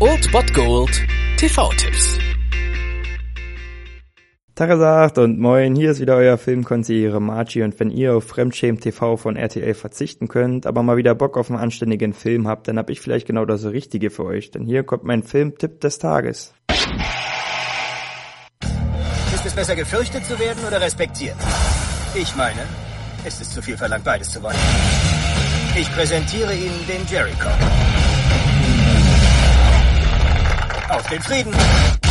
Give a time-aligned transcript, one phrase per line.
[0.00, 0.90] Old Bot Gold
[1.38, 2.18] TV-Tipps.
[4.54, 9.16] Tagesacht und moin, hier ist wieder euer Filmkonsigliere Margie und wenn ihr auf Fremdschämen TV
[9.16, 12.90] von RTL verzichten könnt, aber mal wieder Bock auf einen anständigen Film habt, dann hab
[12.90, 16.52] ich vielleicht genau das Richtige für euch, denn hier kommt mein Filmtipp des Tages.
[19.34, 21.36] Ist es besser gefürchtet zu werden oder respektiert?
[22.14, 22.60] Ich meine,
[23.24, 24.56] es ist zu viel verlangt, beides zu wollen.
[25.76, 27.48] Ich präsentiere Ihnen den Jericho.
[30.88, 32.03] Auf den Frieden!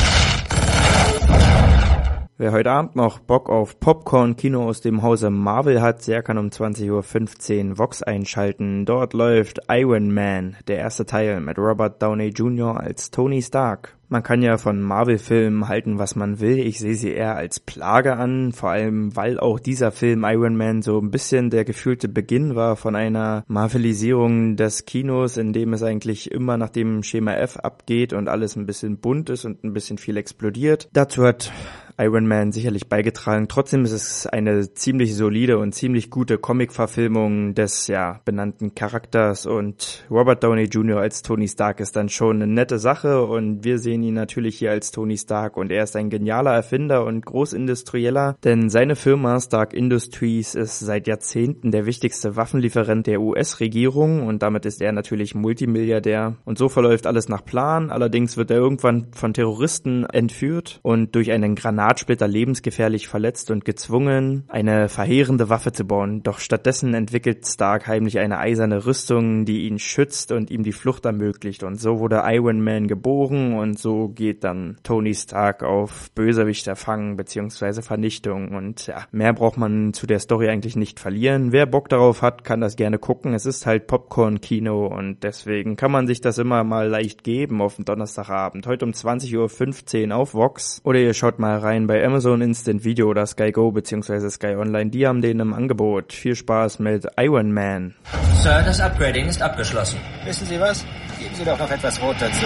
[2.36, 6.48] Wer heute Abend noch Bock auf Popcorn-Kino aus dem Hause Marvel hat, der kann um
[6.48, 8.86] 20.15 Uhr Vox einschalten.
[8.86, 12.80] Dort läuft Iron Man, der erste Teil mit Robert Downey Jr.
[12.80, 13.96] als Tony Stark.
[14.10, 16.58] Man kann ja von Marvel-Filmen halten, was man will.
[16.60, 20.82] Ich sehe sie eher als Plage an, vor allem weil auch dieser Film Iron Man
[20.82, 25.84] so ein bisschen der gefühlte Beginn war von einer Marvelisierung des Kinos, in dem es
[25.84, 29.74] eigentlich immer nach dem Schema F abgeht und alles ein bisschen bunt ist und ein
[29.74, 30.90] bisschen viel explodiert.
[30.94, 31.52] Dazu hat
[31.98, 33.48] Iron Man sicherlich beigetragen.
[33.48, 40.06] Trotzdem ist es eine ziemlich solide und ziemlich gute Comic-Verfilmung des ja benannten Charakters und
[40.10, 41.00] Robert Downey Jr.
[41.00, 44.72] als Tony Stark ist dann schon eine nette Sache und wir sehen ihn natürlich hier
[44.72, 49.74] als Tony Stark und er ist ein genialer Erfinder und Großindustrieller, denn seine Firma Stark
[49.74, 56.36] Industries ist seit Jahrzehnten der wichtigste Waffenlieferant der US-Regierung und damit ist er natürlich Multimilliardär
[56.46, 57.90] und so verläuft alles nach Plan.
[57.90, 64.46] Allerdings wird er irgendwann von Terroristen entführt und durch einen Granatsplitter lebensgefährlich verletzt und gezwungen,
[64.48, 66.24] eine verheerende Waffe zu bauen.
[66.24, 71.04] Doch stattdessen entwickelt Stark heimlich eine eiserne Rüstung, die ihn schützt und ihm die Flucht
[71.04, 71.62] ermöglicht.
[71.62, 77.82] Und so wurde Iron Man geboren und so geht dann Tony Stark auf Bösewichterfang bzw.
[77.82, 78.56] Vernichtung.
[78.56, 81.52] Und ja, mehr braucht man zu der Story eigentlich nicht verlieren.
[81.52, 83.34] Wer Bock darauf hat, kann das gerne gucken.
[83.34, 87.76] Es ist halt Popcorn-Kino und deswegen kann man sich das immer mal leicht geben auf
[87.76, 88.68] den Donnerstagabend.
[88.68, 90.80] Heute um 20.15 Uhr auf Vox.
[90.86, 94.30] Oder ihr schaut mal rein bei Amazon Instant Video oder Sky Go bzw.
[94.30, 94.90] Sky Online.
[94.90, 96.14] Die haben den im Angebot.
[96.14, 97.96] Viel Spaß mit Iron Man.
[98.42, 100.00] Sir, das Upgrading ist abgeschlossen.
[100.26, 100.86] Wissen Sie was?
[101.20, 102.46] Geben Sie doch noch etwas Rot dazu.